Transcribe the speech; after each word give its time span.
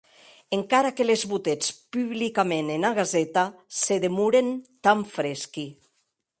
Encara 0.55 0.91
que 0.99 1.05
les 1.05 1.25
botetz 1.33 1.67
publicament 1.97 2.73
ena 2.77 2.93
Gaceta, 3.01 3.45
se 3.83 4.01
demoren 4.09 4.53
tan 4.89 5.09
fresqui. 5.17 5.71